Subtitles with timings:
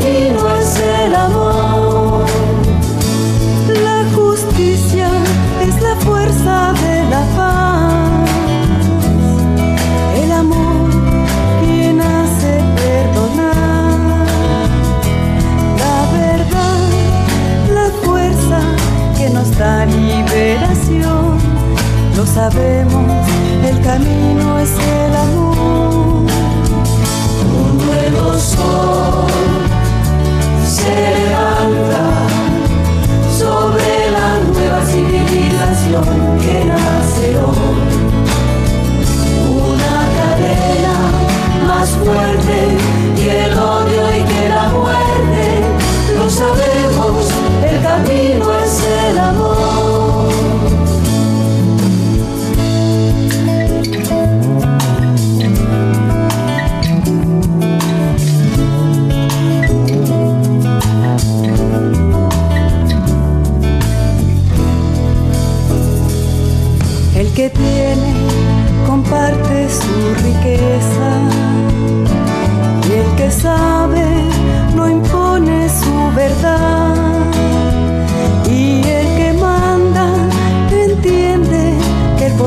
[0.00, 0.47] camino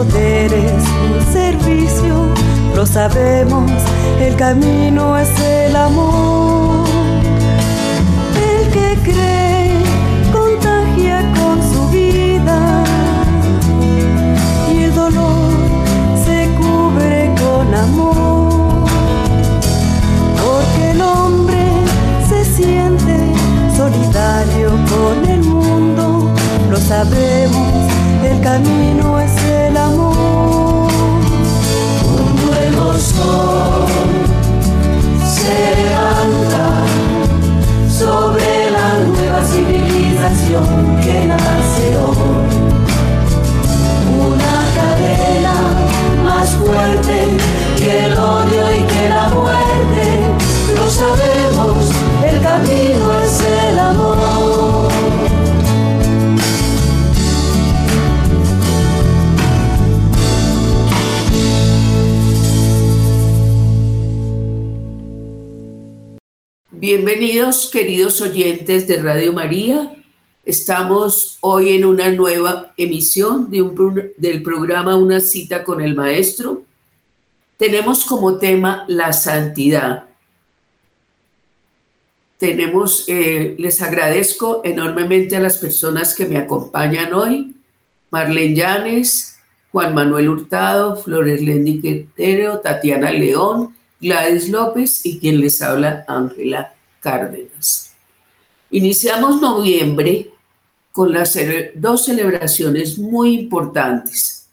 [0.03, 2.34] poder es un servicio
[2.75, 3.69] lo sabemos
[4.19, 6.85] el camino es el amor.
[8.35, 9.72] El que cree
[10.31, 12.84] contagia con su vida
[16.25, 18.85] se cubre con amor,
[20.44, 21.63] porque el hombre
[22.29, 23.33] se siente
[23.75, 26.31] solidario con el mundo,
[26.69, 27.68] lo sabemos,
[28.23, 29.41] el camino es
[47.92, 50.06] el odio y que la muerte.
[50.76, 51.92] Lo sabemos,
[52.24, 53.61] el camino es el
[66.94, 69.96] Bienvenidos queridos oyentes de Radio María
[70.44, 76.63] Estamos hoy en una nueva emisión del programa Una cita con el Maestro.
[77.56, 80.09] Tenemos como tema la santidad.
[82.38, 87.56] Tenemos, eh, les agradezco enormemente a las personas que me acompañan hoy.
[88.09, 89.40] Marlene Llanes,
[89.72, 96.74] Juan Manuel Hurtado, Flores Lendi Quetero, Tatiana León, Gladys López y quien les habla, Ángela
[97.01, 97.94] Cárdenas.
[98.69, 100.31] Iniciamos noviembre
[100.94, 101.38] con las
[101.75, 104.48] dos celebraciones muy importantes.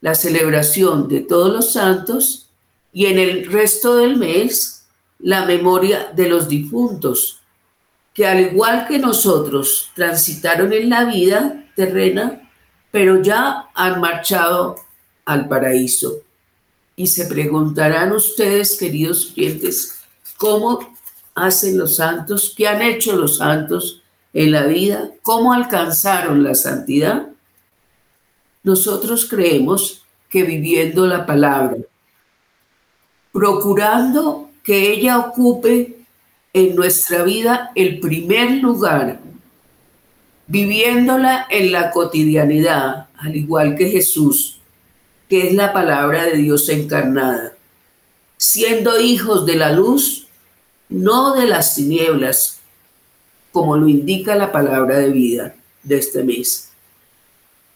[0.00, 2.48] La celebración de todos los santos
[2.92, 4.84] y en el resto del mes
[5.18, 7.40] la memoria de los difuntos,
[8.12, 12.50] que al igual que nosotros transitaron en la vida terrena,
[12.90, 14.76] pero ya han marchado
[15.24, 16.20] al paraíso.
[16.96, 20.00] Y se preguntarán ustedes, queridos oyentes,
[20.36, 20.91] cómo
[21.34, 24.02] hacen los santos, qué han hecho los santos
[24.32, 27.28] en la vida, cómo alcanzaron la santidad.
[28.62, 31.76] Nosotros creemos que viviendo la palabra,
[33.32, 35.98] procurando que ella ocupe
[36.52, 39.20] en nuestra vida el primer lugar,
[40.46, 44.60] viviéndola en la cotidianidad, al igual que Jesús,
[45.28, 47.54] que es la palabra de Dios encarnada,
[48.36, 50.21] siendo hijos de la luz,
[50.88, 52.60] no de las tinieblas,
[53.50, 56.70] como lo indica la palabra de vida de este mes.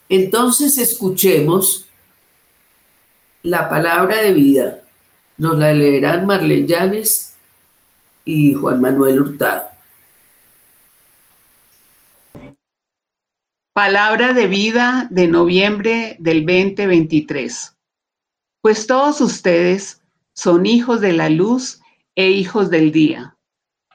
[0.09, 1.87] Entonces escuchemos
[3.43, 4.83] la palabra de vida.
[5.39, 7.35] Nos la leerán Marlene Llanes
[8.25, 9.69] y Juan Manuel Hurtado.
[13.73, 17.75] Palabra de vida de noviembre del 2023.
[18.63, 20.01] Pues todos ustedes
[20.33, 21.81] son hijos de la luz
[22.17, 23.37] e hijos del día.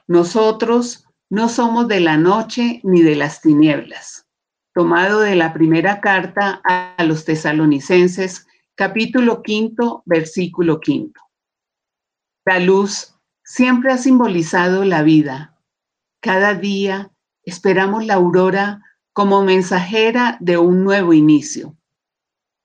[0.06, 4.26] Nosotros no somos de la noche ni de las tinieblas.
[4.74, 11.20] Tomado de la primera carta a los tesalonicenses, capítulo quinto, versículo quinto.
[12.44, 13.14] La luz
[13.44, 15.58] siempre ha simbolizado la vida.
[16.20, 17.10] Cada día
[17.44, 18.82] esperamos la aurora
[19.12, 21.76] como mensajera de un nuevo inicio.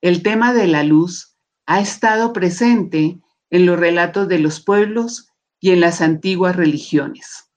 [0.01, 3.19] El tema de la luz ha estado presente
[3.50, 5.27] en los relatos de los pueblos
[5.59, 7.51] y en las antiguas religiones.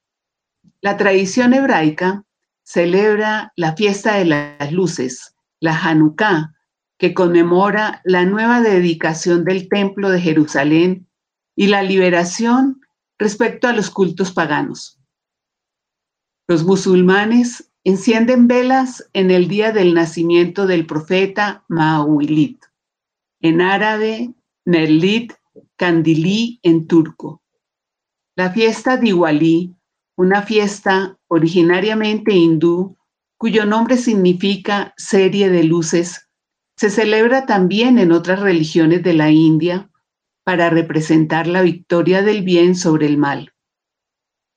[0.81, 2.25] La tradición hebraica
[2.62, 6.55] celebra la fiesta de las luces, la Hanukkah,
[6.99, 11.08] que conmemora la nueva dedicación del Templo de Jerusalén
[11.56, 12.81] y la liberación
[13.19, 14.99] respecto a los cultos paganos.
[16.46, 22.62] Los musulmanes encienden velas en el día del nacimiento del profeta Mawilit,
[23.41, 25.32] en árabe Nerlit
[25.76, 27.43] Kandili en turco.
[28.40, 29.76] La fiesta de Diwali,
[30.16, 32.96] una fiesta originariamente hindú
[33.37, 36.26] cuyo nombre significa serie de luces,
[36.75, 39.90] se celebra también en otras religiones de la India
[40.42, 43.52] para representar la victoria del bien sobre el mal.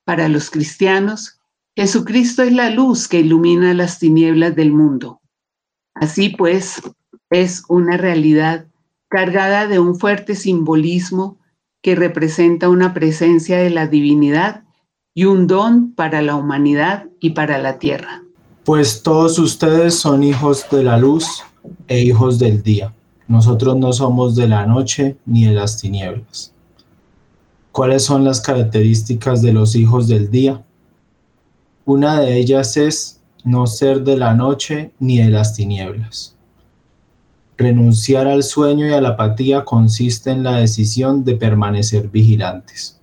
[0.05, 1.41] Para los cristianos,
[1.75, 5.19] Jesucristo es la luz que ilumina las tinieblas del mundo.
[5.93, 6.81] Así pues,
[7.29, 8.65] es una realidad
[9.09, 11.42] cargada de un fuerte simbolismo
[11.83, 14.63] que representa una presencia de la divinidad
[15.13, 18.23] y un don para la humanidad y para la tierra.
[18.63, 21.43] Pues todos ustedes son hijos de la luz
[21.87, 22.95] e hijos del día.
[23.27, 26.53] Nosotros no somos de la noche ni de las tinieblas.
[27.73, 30.63] ¿Cuáles son las características de los hijos del día?
[31.85, 36.32] Una de ellas es no ser de la noche ni de las tinieblas.
[37.57, 42.99] Renunciar al sueño y a la apatía consiste en la decisión de permanecer vigilantes.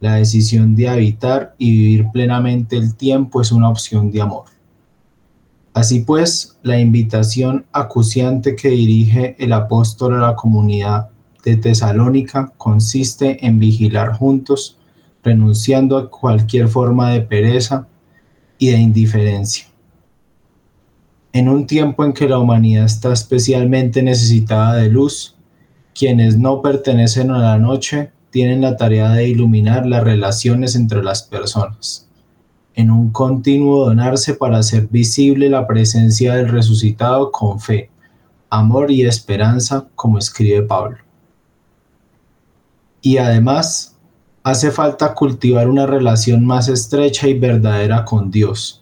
[0.00, 4.46] La decisión de habitar y vivir plenamente el tiempo es una opción de amor.
[5.74, 11.08] Así pues, la invitación acuciante que dirige el apóstol a la comunidad
[11.44, 14.76] de Tesalónica consiste en vigilar juntos
[15.22, 17.86] renunciando a cualquier forma de pereza
[18.58, 19.71] y de indiferencia.
[21.32, 25.36] En un tiempo en que la humanidad está especialmente necesitada de luz,
[25.94, 31.22] quienes no pertenecen a la noche tienen la tarea de iluminar las relaciones entre las
[31.22, 32.08] personas,
[32.74, 37.90] en un continuo donarse para hacer visible la presencia del resucitado con fe,
[38.50, 40.98] amor y esperanza, como escribe Pablo.
[43.00, 43.92] Y además,
[44.44, 48.81] Hace falta cultivar una relación más estrecha y verdadera con Dios,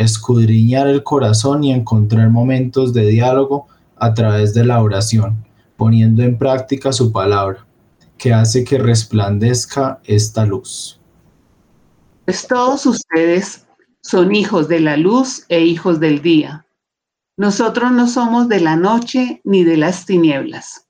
[0.00, 5.44] escudriñar el corazón y encontrar momentos de diálogo a través de la oración,
[5.76, 7.66] poniendo en práctica su palabra,
[8.18, 11.00] que hace que resplandezca esta luz.
[12.24, 13.66] Pues todos ustedes
[14.02, 16.66] son hijos de la luz e hijos del día.
[17.36, 20.86] Nosotros no somos de la noche ni de las tinieblas.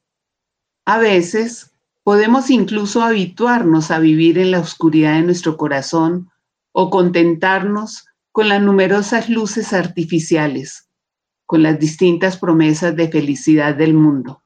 [0.86, 1.70] A veces
[2.02, 6.30] Podemos incluso habituarnos a vivir en la oscuridad de nuestro corazón
[6.72, 10.88] o contentarnos con las numerosas luces artificiales,
[11.46, 14.42] con las distintas promesas de felicidad del mundo.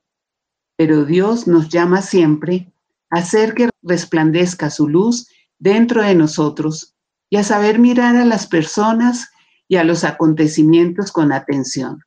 [0.77, 2.73] Pero Dios nos llama siempre
[3.11, 6.95] a hacer que resplandezca su luz dentro de nosotros
[7.31, 9.31] y a saber mirar a las personas
[9.69, 12.01] y a los acontecimientos con atención,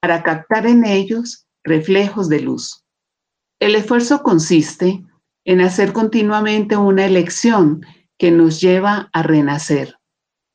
[0.00, 2.84] para captar en ellos reflejos de luz.
[3.60, 5.04] El esfuerzo consiste
[5.44, 7.84] en hacer continuamente una elección
[8.18, 9.99] que nos lleva a renacer,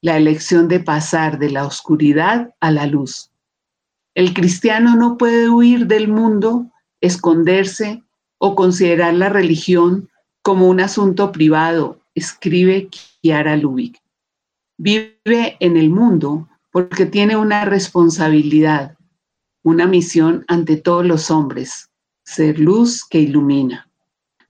[0.06, 3.32] la elección de pasar de la oscuridad a la luz.
[4.14, 6.68] El cristiano no puede huir del mundo,
[7.02, 8.04] esconderse
[8.38, 10.08] o considerar la religión
[10.44, 12.88] como un asunto privado, escribe
[13.24, 14.00] Kiara Lubick.
[14.78, 19.00] Vive en el mundo porque tiene una responsabilidad,
[19.64, 21.90] una misión ante todos los hombres,
[22.24, 23.90] ser luz que ilumina.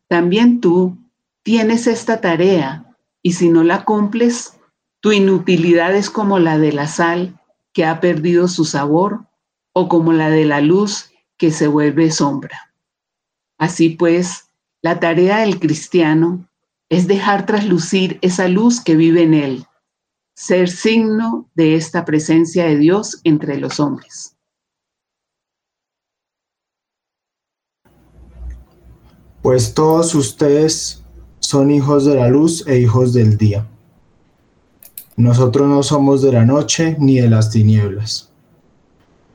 [0.10, 0.98] También tú
[1.44, 4.55] tienes esta tarea y si no la cumples,
[5.06, 7.40] tu inutilidad es como la de la sal
[7.74, 9.28] que ha perdido su sabor
[9.72, 12.74] o como la de la luz que se vuelve sombra.
[13.60, 14.50] Así pues,
[14.82, 16.50] la tarea del cristiano
[16.90, 19.68] es dejar traslucir esa luz que vive en él,
[20.34, 24.36] ser signo de esta presencia de Dios entre los hombres.
[29.44, 31.04] Pues todos ustedes
[31.38, 33.70] son hijos de la luz e hijos del día.
[35.18, 38.32] Nosotros no somos de la noche ni de las tinieblas.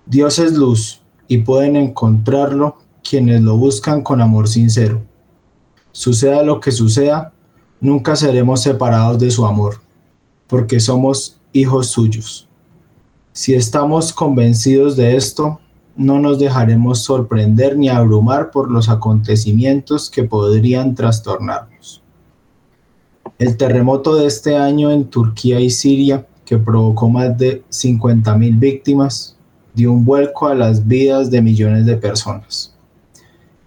[0.05, 5.01] Dios es luz y pueden encontrarlo quienes lo buscan con amor sincero.
[5.93, 7.33] Suceda lo que suceda,
[7.81, 9.81] nunca seremos separados de su amor,
[10.49, 12.47] porque somos hijos suyos.
[13.33, 15.61] Si estamos convencidos de esto,
[15.97, 22.03] no nos dejaremos sorprender ni abrumar por los acontecimientos que podrían trastornarnos.
[23.41, 29.35] El terremoto de este año en Turquía y Siria, que provocó más de 50.000 víctimas,
[29.73, 32.75] dio un vuelco a las vidas de millones de personas.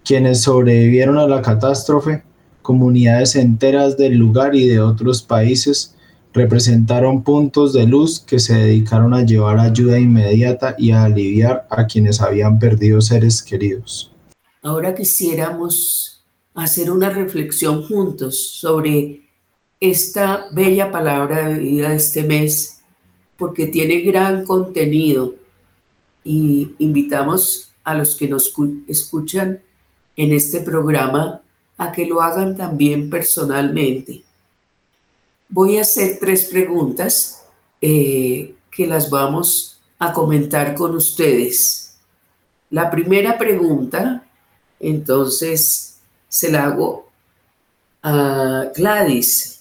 [0.04, 2.22] Quienes sobrevivieron a la catástrofe,
[2.62, 5.96] comunidades enteras del lugar y de otros países,
[6.32, 11.88] representaron puntos de luz que se dedicaron a llevar ayuda inmediata y a aliviar a
[11.88, 14.12] quienes habían perdido seres queridos.
[14.62, 19.23] Ahora quisiéramos hacer una reflexión juntos sobre
[19.90, 22.80] esta bella palabra de vida de este mes,
[23.36, 25.34] porque tiene gran contenido
[26.22, 28.54] y invitamos a los que nos
[28.88, 29.60] escuchan
[30.16, 31.42] en este programa
[31.76, 34.22] a que lo hagan también personalmente.
[35.48, 37.44] Voy a hacer tres preguntas
[37.80, 41.96] eh, que las vamos a comentar con ustedes.
[42.70, 44.24] La primera pregunta,
[44.80, 45.98] entonces,
[46.28, 47.08] se la hago
[48.02, 49.53] a Gladys.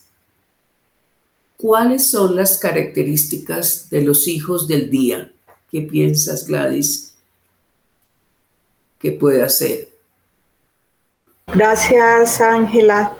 [1.63, 5.31] ¿Cuáles son las características de los hijos del día?
[5.71, 7.15] ¿Qué piensas, Gladys,
[8.99, 9.87] que puede hacer?
[11.47, 13.15] Gracias, Ángela.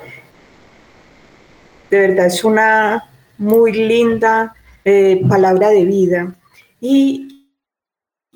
[1.89, 6.35] De verdad es una muy linda eh, palabra de vida.
[6.81, 7.47] Y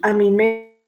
[0.01, 0.79] a mí me,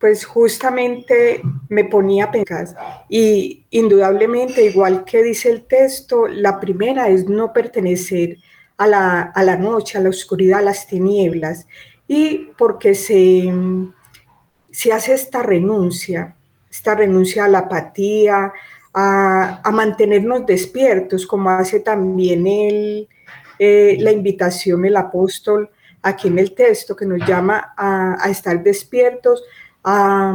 [0.00, 3.04] pues justamente me ponía a pensar.
[3.08, 8.38] Y indudablemente, igual que dice el texto, la primera es no pertenecer
[8.78, 11.66] a la, noche, a la oscuridad, a las tinieblas,
[12.08, 13.52] y porque se,
[14.70, 16.34] se hace esta renuncia,
[16.70, 18.54] esta renuncia a la apatía,
[18.94, 23.08] a, mantenernos despiertos, como hace también el,
[23.58, 25.70] eh, la invitación el apóstol
[26.02, 29.44] aquí en el texto, que nos llama a, estar despiertos,
[29.82, 30.34] a,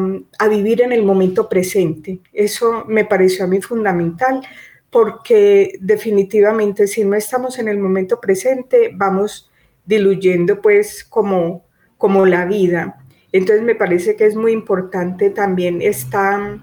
[0.50, 2.20] vivir en el momento presente.
[2.34, 4.42] Eso me pareció a mí fundamental,
[4.90, 9.50] porque definitivamente si no estamos en el momento presente, vamos
[9.86, 11.66] diluyendo pues como,
[11.98, 12.98] como la vida.
[13.32, 16.58] Entonces me parece que es muy importante también esta,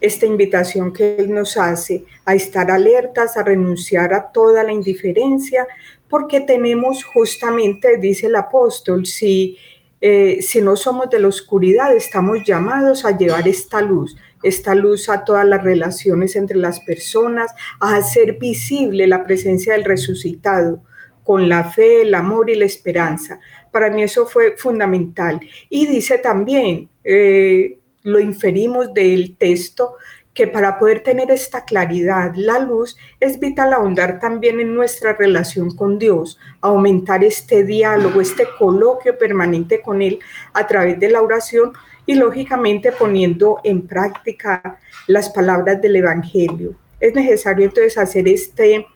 [0.00, 5.66] esta invitación que Él nos hace a estar alertas, a renunciar a toda la indiferencia,
[6.08, 9.56] porque tenemos justamente, dice el apóstol, si,
[10.00, 15.08] eh, si no somos de la oscuridad, estamos llamados a llevar esta luz esta luz
[15.08, 20.82] a todas las relaciones entre las personas, a hacer visible la presencia del resucitado
[21.24, 23.40] con la fe, el amor y la esperanza.
[23.72, 25.40] Para mí eso fue fundamental.
[25.68, 29.96] Y dice también, eh, lo inferimos del texto,
[30.36, 35.74] que para poder tener esta claridad, la luz, es vital ahondar también en nuestra relación
[35.74, 40.18] con Dios, aumentar este diálogo, este coloquio permanente con Él
[40.52, 41.72] a través de la oración
[42.04, 46.74] y lógicamente poniendo en práctica las palabras del Evangelio.
[47.00, 48.86] Es necesario entonces hacer este,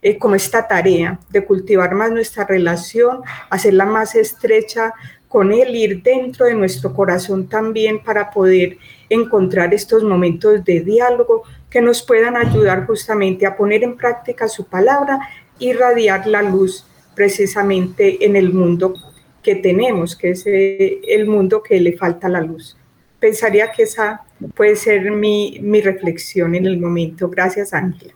[0.00, 4.94] eh, como esta tarea de cultivar más nuestra relación, hacerla más estrecha
[5.28, 11.42] con Él, ir dentro de nuestro corazón también para poder encontrar estos momentos de diálogo
[11.70, 15.18] que nos puedan ayudar justamente a poner en práctica su palabra
[15.58, 16.84] y radiar la luz
[17.14, 18.94] precisamente en el mundo
[19.42, 22.76] que tenemos, que es eh, el mundo que le falta la luz.
[23.18, 24.22] Pensaría que esa
[24.54, 27.28] puede ser mi, mi reflexión en el momento.
[27.28, 28.14] Gracias, Ángela.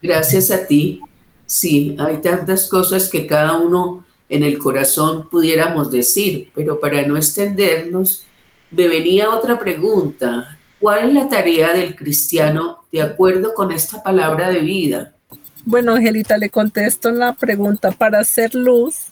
[0.00, 1.00] Gracias a ti.
[1.44, 7.16] Sí, hay tantas cosas que cada uno en el corazón pudiéramos decir, pero para no
[7.16, 8.24] extendernos,
[8.70, 10.56] me venía otra pregunta.
[10.78, 15.14] ¿Cuál es la tarea del cristiano de acuerdo con esta palabra de vida?
[15.64, 17.90] Bueno, Angelita, le contesto la pregunta.
[17.92, 19.06] Para hacer luz,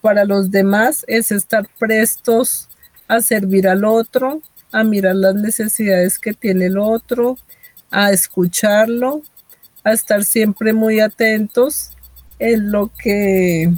[0.00, 2.68] para los demás es estar prestos
[3.06, 7.38] a servir al otro, a mirar las necesidades que tiene el otro,
[7.90, 9.22] a escucharlo,
[9.84, 11.92] a estar siempre muy atentos
[12.40, 13.72] en lo que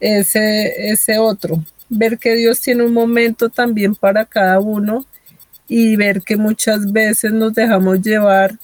[0.00, 5.06] ese, ese otro ver que Dios tiene un momento también para cada uno
[5.68, 8.58] y ver que muchas veces nos dejamos llevar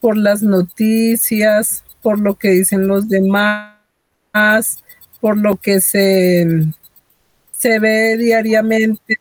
[0.00, 3.74] por las noticias, por lo que dicen los demás,
[5.20, 6.46] por lo que se,
[7.50, 9.18] se ve diariamente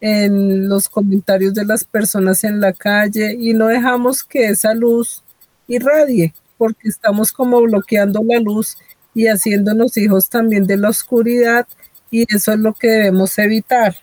[0.00, 5.22] en los comentarios de las personas en la calle y no dejamos que esa luz
[5.66, 8.76] irradie, porque estamos como bloqueando la luz
[9.14, 11.66] y haciéndonos hijos también de la oscuridad
[12.10, 13.96] y eso es lo que debemos evitar.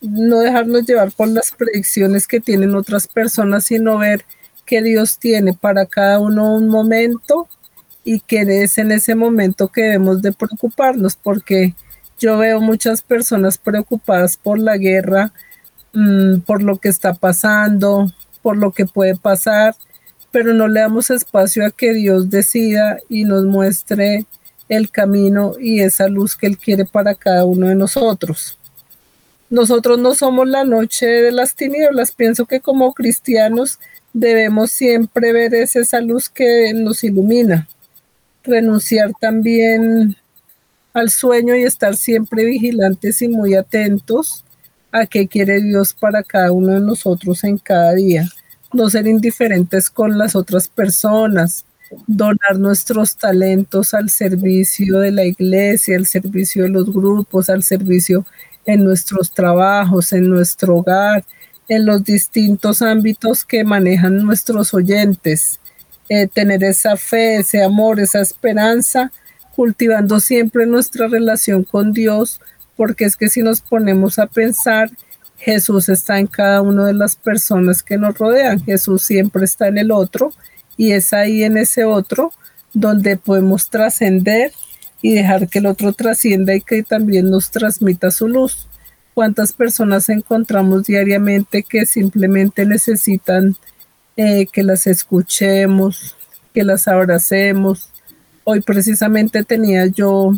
[0.00, 4.24] No dejarnos llevar por las predicciones que tienen otras personas, sino ver
[4.64, 7.48] que Dios tiene para cada uno un momento
[8.04, 11.74] y que es en ese momento que debemos de preocuparnos, porque
[12.18, 15.32] yo veo muchas personas preocupadas por la guerra,
[15.92, 18.12] mm, por lo que está pasando,
[18.42, 19.74] por lo que puede pasar,
[20.30, 24.26] pero no le damos espacio a que Dios decida y nos muestre
[24.68, 28.58] el camino y esa luz que Él quiere para cada uno de nosotros.
[29.50, 32.12] Nosotros no somos la noche de las tinieblas.
[32.12, 33.78] Pienso que como cristianos
[34.12, 37.66] debemos siempre ver esa luz que nos ilumina.
[38.44, 40.16] Renunciar también
[40.92, 44.44] al sueño y estar siempre vigilantes y muy atentos
[44.92, 48.26] a qué quiere Dios para cada uno de nosotros en cada día.
[48.72, 51.64] No ser indiferentes con las otras personas,
[52.06, 58.26] donar nuestros talentos al servicio de la iglesia, al servicio de los grupos, al servicio
[58.66, 61.24] en nuestros trabajos, en nuestro hogar,
[61.68, 65.60] en los distintos ámbitos que manejan nuestros oyentes.
[66.08, 69.12] Eh, tener esa fe, ese amor, esa esperanza,
[69.54, 72.40] cultivando siempre nuestra relación con Dios,
[72.76, 74.90] porque es que si nos ponemos a pensar,
[75.38, 79.78] Jesús está en cada una de las personas que nos rodean, Jesús siempre está en
[79.78, 80.32] el otro
[80.78, 82.32] y es ahí en ese otro
[82.72, 84.52] donde podemos trascender
[85.02, 88.66] y dejar que el otro trascienda y que también nos transmita su luz.
[89.12, 93.56] ¿Cuántas personas encontramos diariamente que simplemente necesitan
[94.16, 96.16] eh, que las escuchemos,
[96.54, 97.90] que las abracemos?
[98.44, 100.32] Hoy precisamente tenía yo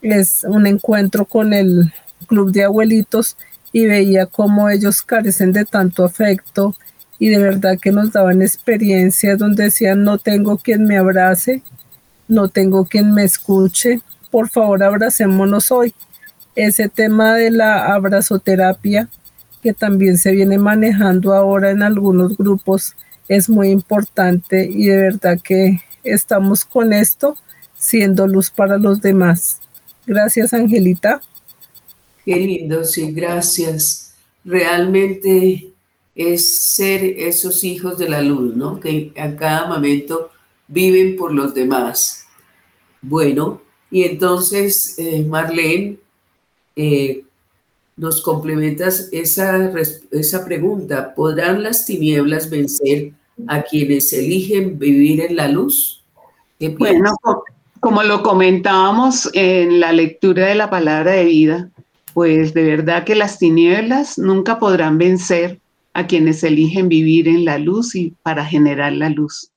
[0.00, 1.92] es un encuentro con el
[2.26, 3.36] club de abuelitos
[3.72, 6.74] y veía cómo ellos carecen de tanto afecto
[7.18, 11.62] y de verdad que nos daban experiencias donde decían no tengo quien me abrace,
[12.28, 14.00] no tengo quien me escuche,
[14.30, 15.94] por favor abracémonos hoy.
[16.54, 19.08] Ese tema de la abrazoterapia
[19.62, 22.94] que también se viene manejando ahora en algunos grupos
[23.28, 27.36] es muy importante y de verdad que estamos con esto
[27.76, 29.60] siendo luz para los demás.
[30.06, 31.20] Gracias, Angelita.
[32.24, 34.14] Qué lindo, sí, gracias.
[34.44, 35.72] Realmente
[36.18, 38.80] es ser esos hijos de la luz, ¿no?
[38.80, 40.30] Que a cada momento
[40.66, 42.26] viven por los demás.
[43.00, 45.98] Bueno, y entonces, eh, Marlene,
[46.74, 47.22] eh,
[47.96, 49.72] nos complementas esa,
[50.10, 51.14] esa pregunta.
[51.14, 53.12] ¿Podrán las tinieblas vencer
[53.46, 56.02] a quienes eligen vivir en la luz?
[56.78, 57.14] Bueno,
[57.78, 61.70] como lo comentábamos en la lectura de la palabra de vida,
[62.12, 65.60] pues de verdad que las tinieblas nunca podrán vencer
[65.98, 69.50] a quienes eligen vivir en la luz y para generar la luz.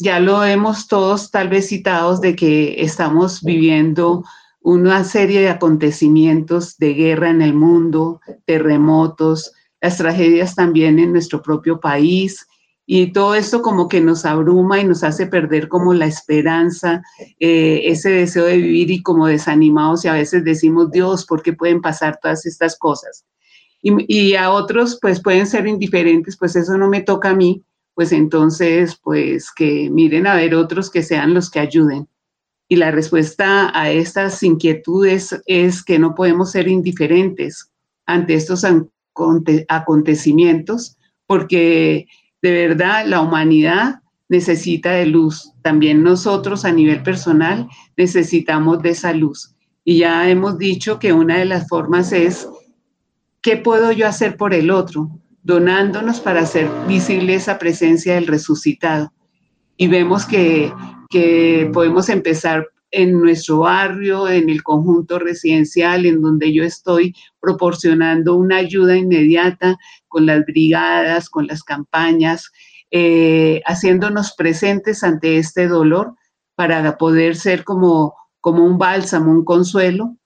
[0.00, 4.24] Ya lo hemos todos tal vez citados de que estamos viviendo
[4.62, 11.42] una serie de acontecimientos de guerra en el mundo, terremotos, las tragedias también en nuestro
[11.42, 12.46] propio país,
[12.86, 17.02] y todo esto como que nos abruma y nos hace perder como la esperanza,
[17.38, 21.52] eh, ese deseo de vivir y como desanimados y a veces decimos, Dios, ¿por qué
[21.52, 23.26] pueden pasar todas estas cosas?
[23.84, 27.62] Y, a otros pues pueden ser indiferentes, pues eso no me toca a mí,
[27.94, 32.08] pues entonces pues que miren a ver otros que sean los que ayuden.
[32.66, 37.70] Y la respuesta a estas inquietudes es que no podemos ser indiferentes
[38.06, 38.64] ante estos
[39.68, 42.06] acontecimientos, porque
[42.40, 45.52] de verdad la humanidad necesita de luz.
[45.60, 47.68] También nosotros a nivel personal
[47.98, 49.54] necesitamos de esa luz.
[49.84, 52.48] Y ya hemos dicho que una de las formas es
[53.44, 55.20] ¿Qué puedo yo hacer por el otro?
[55.42, 59.12] Donándonos para hacer visible esa presencia del resucitado.
[59.76, 60.72] Y vemos que,
[61.74, 68.56] podemos empezar en nuestro barrio, en el conjunto residencial en donde yo estoy proporcionando una
[68.56, 69.76] ayuda inmediata
[70.08, 72.50] con las brigadas, con las campañas,
[72.90, 76.14] eh, haciéndonos presentes ante este dolor
[76.54, 80.16] para poder ser como, como un bálsamo, un consuelo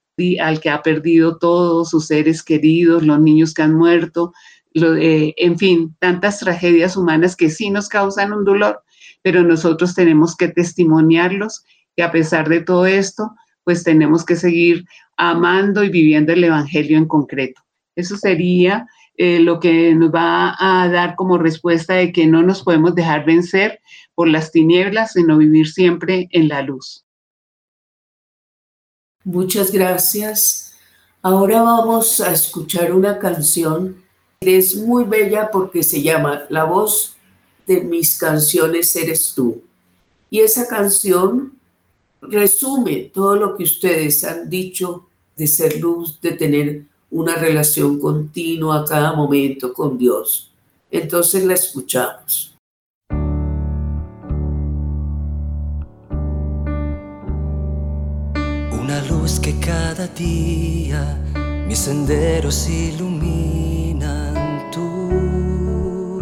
[0.41, 4.33] al que ha perdido todos sus seres queridos, los niños que han muerto,
[4.75, 8.83] eh, en fin, tantas tragedias humanas que sí nos causan un dolor,
[9.23, 11.65] pero nosotros tenemos que testimoniarlos
[11.97, 13.31] y a pesar de todo esto,
[13.65, 14.85] pues tenemos que seguir
[15.17, 17.61] amando y viviendo el Evangelio en concreto.
[17.97, 22.63] Eso sería eh, lo que nos va a dar como respuesta de que no nos
[22.63, 23.81] podemos dejar vencer
[24.15, 27.05] por las tinieblas, sino vivir siempre en la luz.
[29.31, 30.73] Muchas gracias.
[31.21, 34.03] Ahora vamos a escuchar una canción
[34.41, 37.15] que es muy bella porque se llama La voz
[37.67, 39.63] de mis canciones eres tú.
[40.31, 41.53] Y esa canción
[42.23, 48.81] resume todo lo que ustedes han dicho de ser luz, de tener una relación continua
[48.81, 50.51] a cada momento con Dios.
[50.91, 52.58] Entonces la escuchamos.
[59.99, 61.19] Cada día
[61.67, 64.33] mis senderos iluminan
[64.71, 66.21] tú.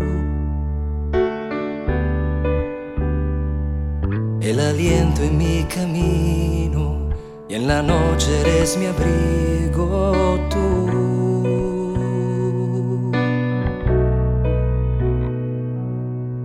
[4.40, 7.10] El aliento en mi camino
[7.50, 10.86] y en la noche eres mi abrigo tú.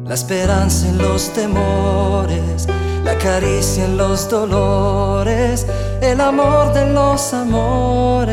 [0.06, 2.68] La esperanza en los temores,
[3.04, 5.66] la caricia en los dolores,
[6.02, 8.32] el amor de los amores.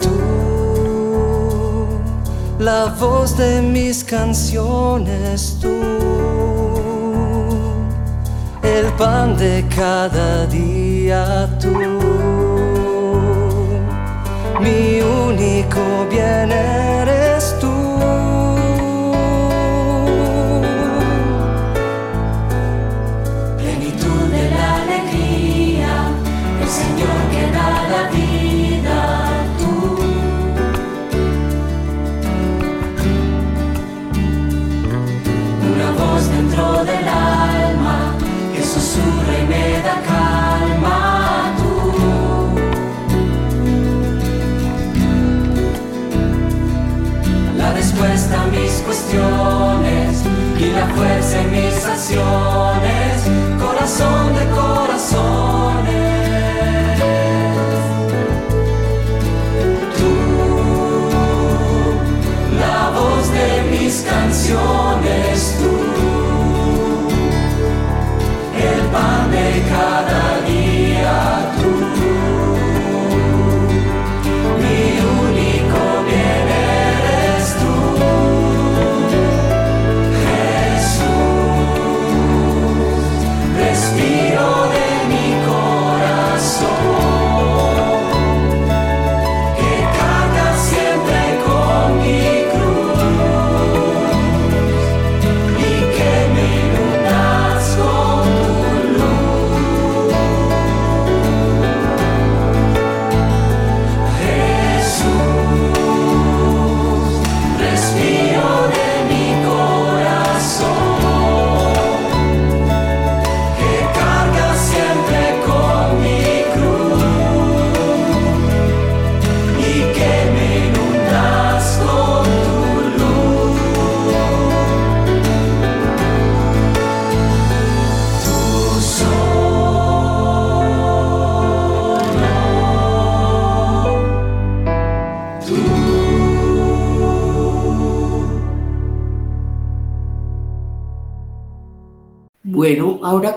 [0.00, 1.98] Tú,
[2.58, 6.28] la voz de mis canciones, tú
[8.78, 11.72] el pan de cada día tú,
[14.60, 17.87] mi único bien eres tú.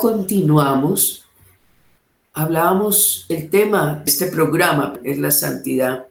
[0.01, 1.25] Continuamos.
[2.33, 6.07] Hablábamos, el tema este programa es la santidad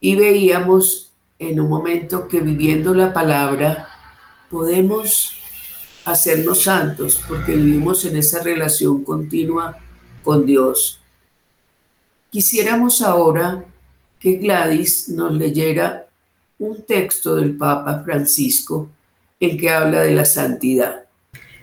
[0.00, 3.88] y veíamos en un momento que viviendo la palabra
[4.50, 5.32] podemos
[6.04, 9.78] hacernos santos porque vivimos en esa relación continua
[10.22, 11.00] con Dios.
[12.28, 13.64] Quisiéramos ahora
[14.18, 16.06] que Gladys nos leyera
[16.58, 18.90] un texto del Papa Francisco
[19.38, 21.06] en que habla de la santidad.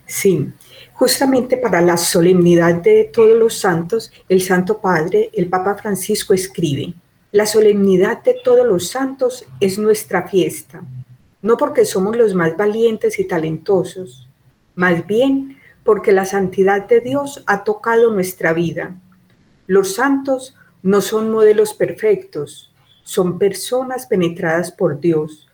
[0.07, 0.51] Sí,
[0.97, 6.95] justamente para la solemnidad de todos los santos, el Santo Padre, el Papa Francisco escribe,
[7.31, 10.81] la solemnidad de todos los santos es nuestra fiesta,
[11.43, 14.27] no porque somos los más valientes y talentosos,
[14.73, 18.95] más bien porque la santidad de Dios ha tocado nuestra vida.
[19.67, 25.47] Los santos no son modelos perfectos, son personas penetradas por Dios.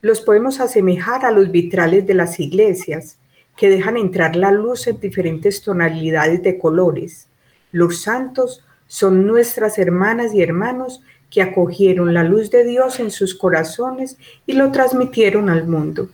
[0.00, 3.18] Los podemos asemejar a los vitrales de las iglesias,
[3.56, 7.28] que dejan entrar la luz en diferentes tonalidades de colores.
[7.72, 13.34] Los santos son nuestras hermanas y hermanos que acogieron la luz de Dios en sus
[13.34, 16.08] corazones y lo transmitieron al mundo,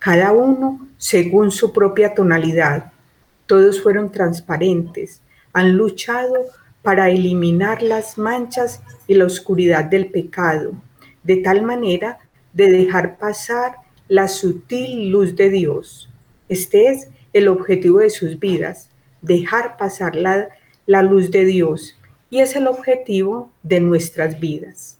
[0.00, 2.92] cada uno según su propia tonalidad.
[3.46, 6.34] todos fueron transparentes, han luchado
[6.82, 10.72] para eliminar las manchas y la oscuridad del pecado,
[11.22, 12.18] de tal manera
[12.52, 13.76] de dejar pasar
[14.08, 16.09] la sutil luz de Dios.
[16.50, 18.90] Este es el objetivo de sus vidas,
[19.22, 20.48] dejar pasar la,
[20.84, 21.96] la luz de Dios
[22.28, 24.98] y es el objetivo de nuestras vidas.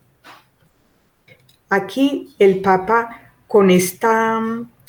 [1.69, 4.41] Aquí el Papa con, esta,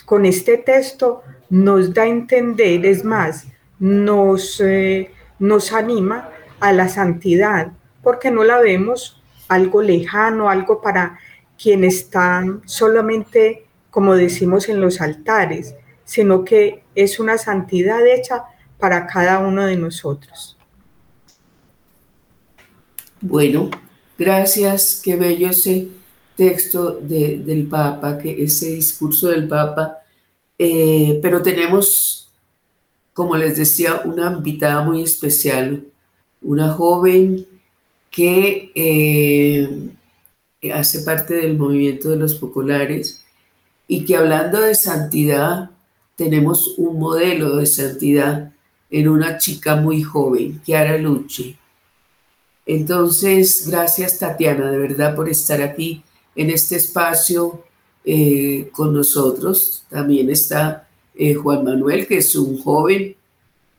[0.06, 3.47] con este texto nos da a entender, es más,
[3.80, 7.71] nos, eh, nos anima a la santidad,
[8.04, 11.17] porque no la vemos algo lejano, algo para
[11.62, 15.74] quien está solamente, como decimos en los altares,
[16.12, 18.43] sino que es una santidad hecha
[18.78, 20.58] para cada uno de nosotros.
[23.21, 23.69] Bueno,
[24.17, 25.88] gracias, qué bello ese
[26.36, 30.00] texto del Papa, que ese discurso del Papa,
[30.60, 32.30] eh, pero tenemos,
[33.13, 35.86] como les decía, una invitada muy especial,
[36.41, 37.47] una joven
[38.10, 39.91] que eh,
[40.74, 43.24] hace parte del movimiento de los populares
[43.88, 45.71] y que hablando de santidad,
[46.15, 48.52] tenemos un modelo de santidad
[48.89, 51.58] en una chica muy joven, Chiara Luche.
[52.65, 56.04] Entonces, gracias Tatiana, de verdad, por estar aquí
[56.36, 57.63] en este espacio
[58.04, 59.86] eh, con nosotros.
[59.89, 63.15] También está eh, Juan Manuel, que es un joven,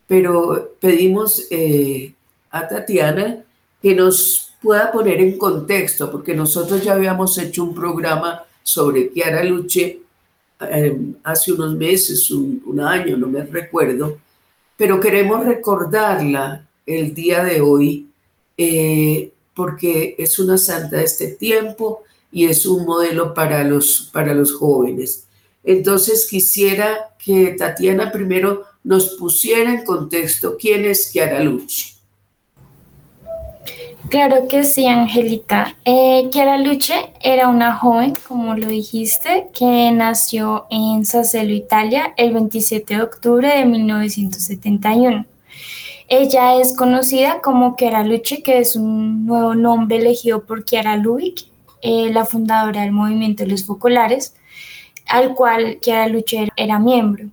[0.06, 2.14] pero pedimos eh,
[2.50, 3.44] a Tatiana
[3.80, 9.42] que nos pueda poner en contexto, porque nosotros ya habíamos hecho un programa sobre Kiara
[10.70, 14.18] Luche hace unos meses, un, año, no me recuerdo,
[14.76, 18.08] pero queremos recordarla el día de hoy
[19.54, 24.52] porque es una santa de este tiempo y es un modelo para los, para los
[24.52, 25.26] jóvenes.
[25.64, 31.91] Entonces quisiera que Tatiana primero nos pusiera en contexto quién es Chiara Luce.
[34.08, 35.76] Claro que sí, Angelita.
[35.84, 42.32] Eh, Chiara Luce era una joven, como lo dijiste, que nació en Sassello, Italia, el
[42.34, 45.24] 27 de octubre de 1971.
[46.08, 51.46] Ella es conocida como Chiara Luce, que es un nuevo nombre elegido por Chiara Lubick,
[51.80, 54.34] eh, la fundadora del movimiento los focolares,
[55.08, 57.28] al cual Chiara Lucher era miembro.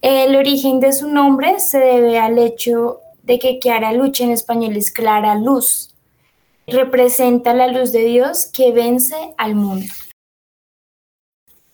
[0.00, 3.00] El origen de su nombre se debe al hecho
[3.30, 5.94] de que Chiara Luche en español es clara luz.
[6.66, 9.86] Representa la luz de Dios que vence al mundo.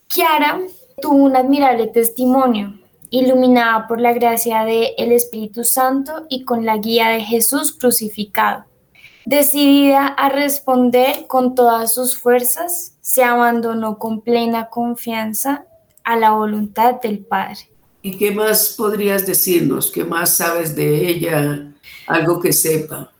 [0.06, 0.60] Chiara
[1.00, 7.08] tuvo un admirable testimonio, iluminada por la gracia del Espíritu Santo y con la guía
[7.08, 8.66] de Jesús crucificado.
[9.24, 15.64] Decidida a responder con todas sus fuerzas, se abandonó con plena confianza
[16.04, 17.70] a la voluntad del Padre.
[18.06, 19.90] ¿Y qué más podrías decirnos?
[19.90, 21.72] ¿Qué más sabes de ella?
[22.06, 23.10] Algo que sepa.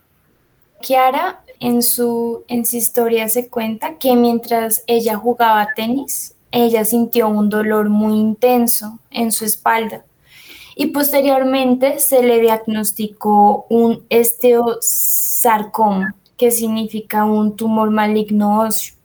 [0.81, 7.27] Kiara en su, en su historia se cuenta que mientras ella jugaba tenis, ella sintió
[7.27, 10.05] un dolor muy intenso en su espalda
[10.73, 18.95] y posteriormente se le diagnosticó un esteosarcoma, que significa un tumor maligno óseo.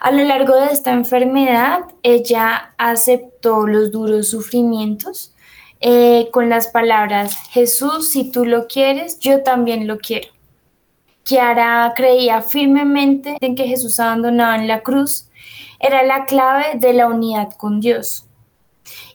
[0.00, 5.34] A lo largo de esta enfermedad, ella aceptó los duros sufrimientos
[5.80, 10.28] eh, con las palabras, Jesús, si tú lo quieres, yo también lo quiero.
[11.24, 15.28] Kiara creía firmemente en que Jesús abandonado en la cruz
[15.80, 18.26] era la clave de la unidad con Dios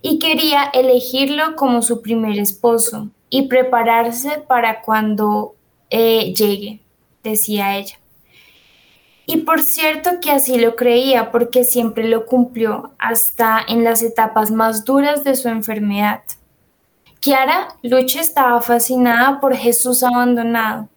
[0.01, 5.55] y quería elegirlo como su primer esposo y prepararse para cuando
[5.89, 6.81] eh, llegue,
[7.23, 7.98] decía ella.
[9.31, 14.49] Y por cierto que así lo creía porque siempre lo cumplió hasta en las etapas
[14.49, 16.23] más duras de su enfermedad.
[17.19, 20.89] Kiara Luche estaba fascinada por Jesús abandonado.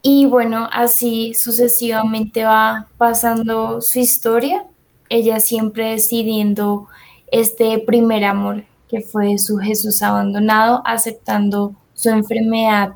[0.00, 4.64] Y bueno, así sucesivamente va pasando su historia
[5.10, 6.88] ella siempre decidiendo
[7.30, 12.94] este primer amor que fue su Jesús abandonado, aceptando su enfermedad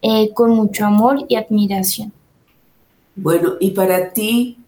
[0.00, 2.15] eh, con mucho amor y admiración.
[3.16, 4.58] Bueno, y para ti,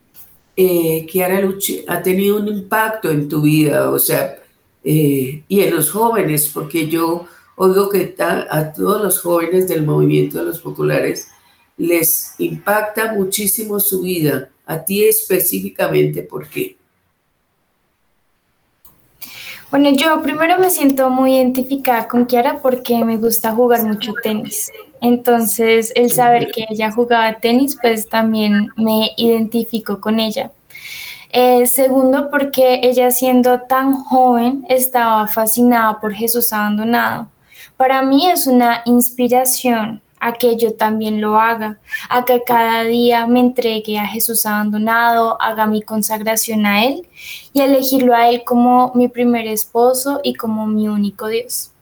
[0.56, 4.38] eh, Kiara Luche, ha tenido un impacto en tu vida, o sea,
[4.82, 10.38] eh, y en los jóvenes, porque yo oigo que a todos los jóvenes del movimiento
[10.38, 11.28] de los populares
[11.76, 16.76] les impacta muchísimo su vida, a ti específicamente, ¿por qué?
[19.70, 24.72] Bueno, yo primero me siento muy identificada con Kiara porque me gusta jugar mucho tenis.
[25.00, 30.50] Entonces, el saber que ella jugaba tenis, pues también me identifico con ella.
[31.30, 37.28] Eh, segundo, porque ella siendo tan joven estaba fascinada por Jesús abandonado.
[37.76, 43.26] Para mí es una inspiración a que yo también lo haga, a que cada día
[43.26, 47.06] me entregue a Jesús abandonado, haga mi consagración a Él
[47.52, 51.72] y elegirlo a Él como mi primer esposo y como mi único Dios.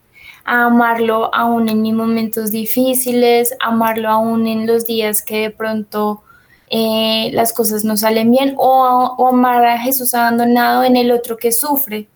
[0.46, 6.22] A amarlo aún en mis momentos difíciles, amarlo aún en los días que de pronto
[6.70, 11.36] eh, las cosas no salen bien o, o amar a Jesús abandonado en el otro
[11.36, 12.08] que sufre.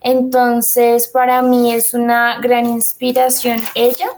[0.00, 4.08] Entonces, para mí es una gran inspiración ella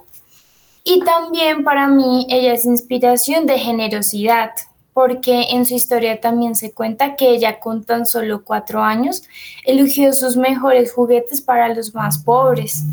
[0.82, 4.50] y también para mí ella es inspiración de generosidad,
[4.94, 9.24] porque en su historia también se cuenta que ella con tan solo cuatro años
[9.64, 12.84] eligió sus mejores juguetes para los más pobres.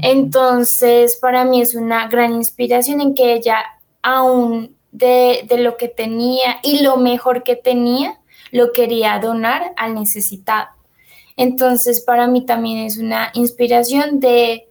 [0.00, 3.58] Entonces, para mí es una gran inspiración en que ella,
[4.02, 8.18] aún de, de lo que tenía y lo mejor que tenía,
[8.50, 10.68] lo quería donar al necesitado.
[11.36, 14.68] Entonces, para mí también es una inspiración de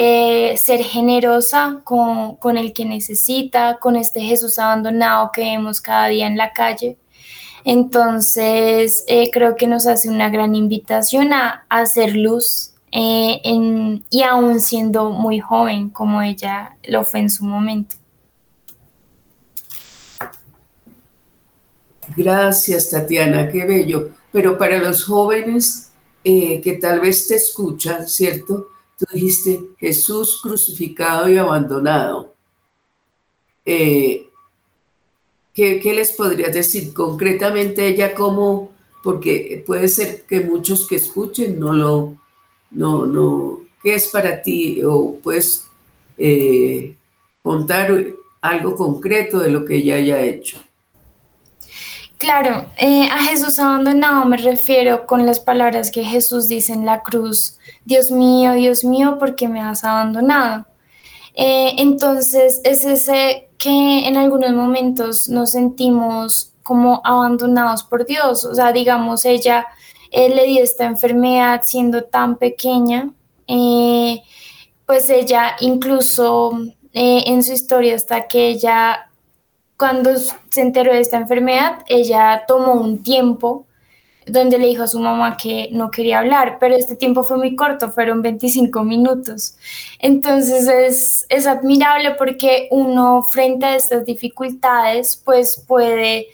[0.00, 6.28] eh, ser generosa con, el que necesita, con este Jesús abandonado que vemos cada día
[6.28, 6.96] en la calle.
[7.64, 13.40] Entonces, eh, creo que nos hace una gran invitación a, hacer luz eh,
[14.08, 17.96] y aún siendo muy joven como ella lo fue en su momento.
[22.16, 24.10] Gracias, Tatiana, qué bello.
[24.30, 25.90] Pero para los jóvenes
[26.22, 28.77] que tal vez te escuchan, ¿cierto?
[28.98, 32.34] Tú dijiste Jesús crucificado y abandonado.
[33.64, 34.28] Eh,
[35.54, 38.72] ¿qué, les podrías decir concretamente ella cómo?
[39.04, 42.16] Porque puede ser que muchos que escuchen no lo,
[42.72, 44.82] no, no, ¿qué es para ti?
[44.82, 45.68] O puedes
[46.16, 46.96] eh,
[47.42, 48.04] contar
[48.40, 50.58] algo concreto de lo que ella haya hecho.
[52.18, 57.02] Claro, eh, a Jesús abandonado me refiero con las palabras que Jesús dice en la
[57.02, 60.66] cruz, Dios mío, Dios mío, ¿por qué me has abandonado?
[61.34, 68.52] Eh, entonces es ese que en algunos momentos nos sentimos como abandonados por Dios, o
[68.52, 69.66] sea, digamos, ella
[70.10, 73.10] le dio esta enfermedad siendo tan pequeña,
[73.46, 74.22] eh,
[74.86, 76.50] pues ella incluso
[76.92, 79.07] en su historia hasta que ella
[79.78, 83.64] cuando se enteró de esta enfermedad, ella tomó un tiempo
[84.26, 87.56] donde le dijo a su mamá que no quería hablar, pero este tiempo fue muy
[87.56, 89.56] corto, fueron 25 minutos.
[89.98, 96.26] Entonces es, es admirable porque uno frente a estas dificultades pues puede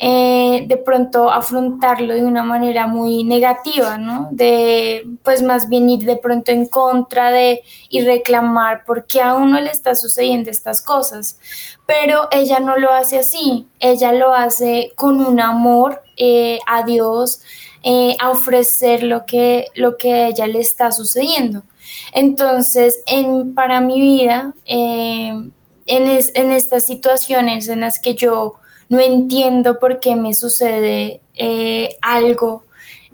[0.00, 4.28] eh, de pronto afrontarlo de una manera muy negativa, ¿no?
[4.30, 9.34] De, pues más bien ir de pronto en contra de y reclamar por qué a
[9.34, 11.40] uno le está sucediendo estas cosas.
[11.84, 17.40] Pero ella no lo hace así, ella lo hace con un amor eh, a Dios,
[17.82, 21.64] eh, a ofrecer lo que, lo que a ella le está sucediendo.
[22.12, 25.52] Entonces, en, para mi vida, en,
[25.86, 32.64] en estas situaciones en las que yo no entiendo por qué me sucede eh, algo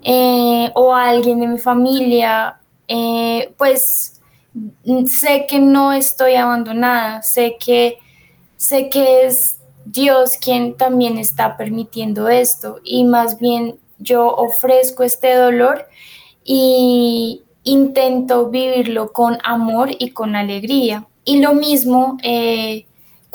[0.03, 4.21] eh, o alguien de mi familia, eh, pues
[5.07, 7.97] sé que no estoy abandonada, sé que,
[8.55, 15.35] sé que es Dios quien también está permitiendo esto y más bien yo ofrezco este
[15.35, 15.87] dolor
[16.43, 21.07] y intento vivirlo con amor y con alegría.
[21.23, 22.17] Y lo mismo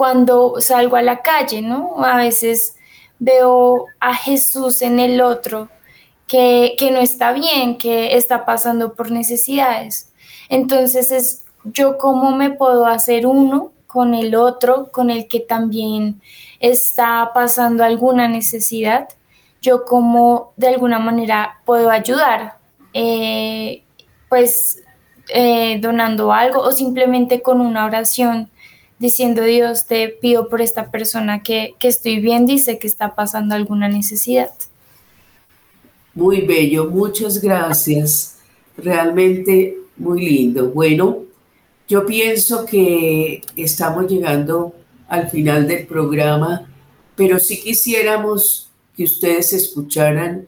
[0.00, 2.02] cuando salgo a la calle, ¿no?
[2.02, 2.74] A veces
[3.18, 5.68] veo a Jesús en el otro
[6.26, 10.10] que, no está bien, que está pasando por necesidades.
[10.48, 16.22] Entonces es yo cómo me puedo hacer uno con el otro, con el que también
[16.60, 19.06] está pasando alguna necesidad,
[19.60, 22.56] yo cómo de alguna manera puedo ayudar,
[22.94, 23.82] eh,
[24.30, 24.82] pues
[25.28, 28.48] eh, donando algo o simplemente con una oración
[29.00, 33.56] diciendo Dios, te pido por esta persona que, estoy viendo y sé que está pasando
[33.56, 34.50] alguna necesidad.
[36.14, 38.36] Muy bello, muchas gracias.
[38.76, 40.68] Realmente muy lindo.
[40.68, 41.24] Bueno,
[41.88, 44.74] yo pienso que estamos llegando
[45.08, 46.70] al final del programa,
[47.16, 50.46] pero sí quisiéramos que ustedes escucharan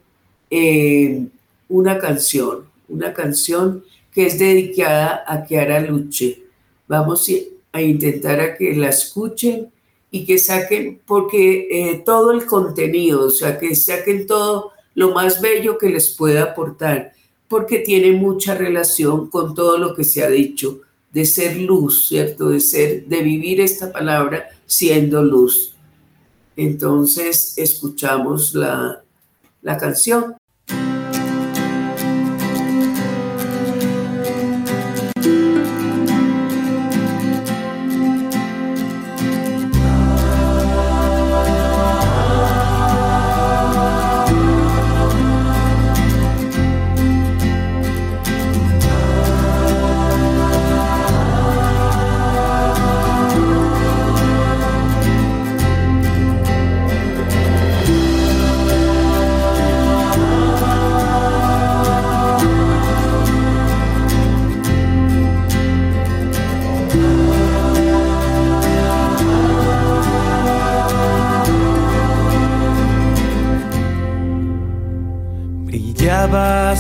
[0.50, 1.26] eh,
[1.68, 3.82] una canción, una canción
[4.12, 6.42] que es dedicada a Kiara Luche.
[6.86, 7.26] Vamos
[7.72, 9.72] a intentar a que la escuchen
[10.10, 15.40] y que saquen, porque eh, todo el contenido, o sea, que saquen todo lo más
[15.40, 17.12] bello que les pueda aportar,
[17.48, 20.80] porque tiene mucha relación con todo lo que se ha dicho,
[21.12, 22.50] de ser luz, ¿cierto?
[22.50, 25.74] De ser, de vivir esta palabra siendo luz.
[26.56, 29.02] Entonces, escuchamos la,
[29.62, 30.34] la canción.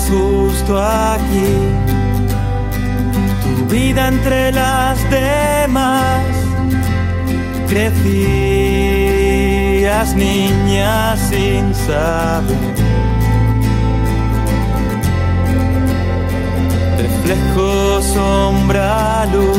[0.08, 1.54] Justo aquí,
[3.42, 6.22] tu vida entre las demás,
[7.68, 8.02] crecías
[10.14, 12.56] niña sin saber.
[16.98, 19.58] Reflejo, sombra, luz,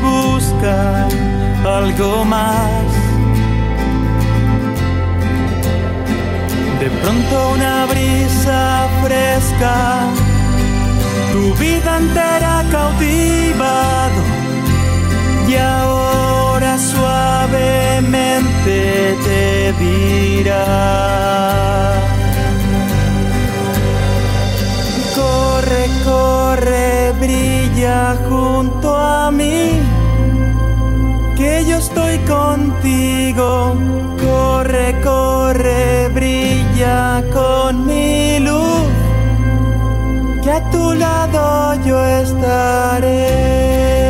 [0.00, 2.84] buscan algo más.
[6.80, 10.04] De pronto una brisa fresca,
[11.32, 14.22] tu vida entera cautivado
[15.48, 17.96] y ahora suavemente
[19.24, 20.64] te dirá.
[25.14, 29.85] Corre, corre, brilla junto a mí
[31.46, 33.48] que yo estoy contigo.
[34.26, 38.88] Corre, corre, brilla con mi luz,
[40.42, 44.05] que a tu lado yo estaré.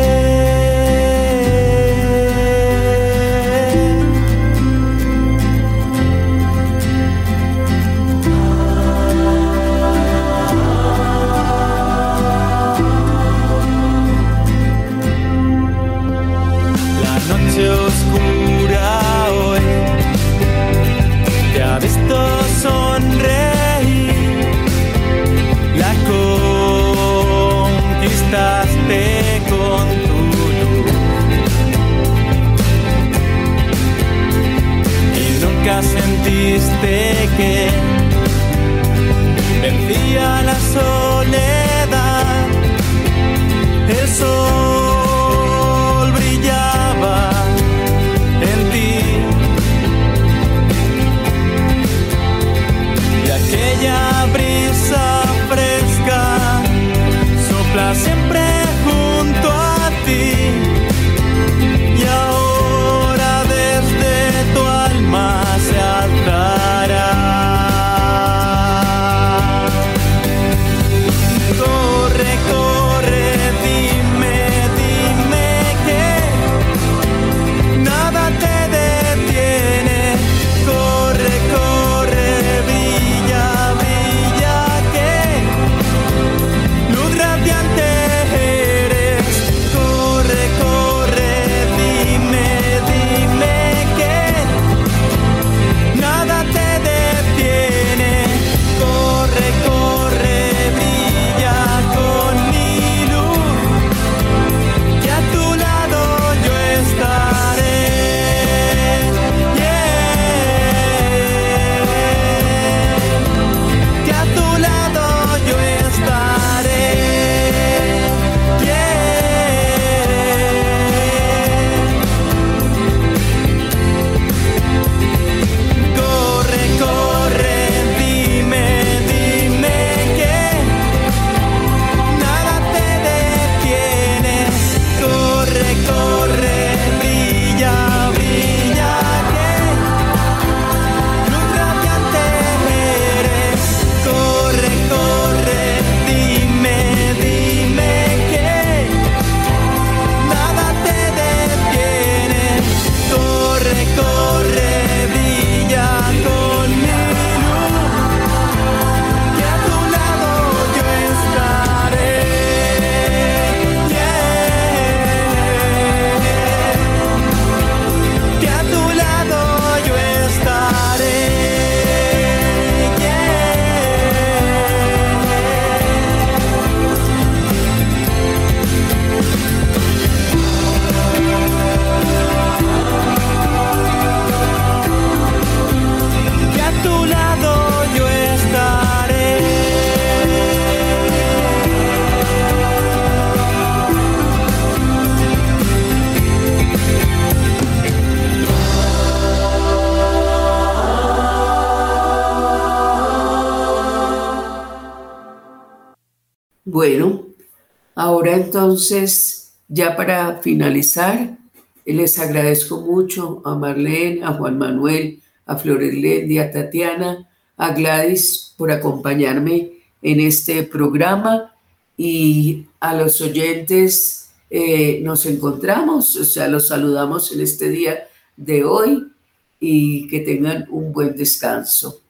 [208.33, 211.37] Entonces, ya para finalizar,
[211.85, 218.71] les agradezco mucho a Marlene, a Juan Manuel, a Florelendia, a Tatiana, a Gladys por
[218.71, 219.71] acompañarme
[220.01, 221.53] en este programa
[221.95, 228.63] y a los oyentes eh, nos encontramos, o sea, los saludamos en este día de
[228.63, 229.11] hoy
[229.59, 232.01] y que tengan un buen descanso.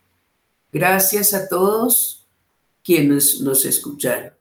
[0.72, 2.26] Gracias a todos
[2.84, 4.34] quienes nos escucharon.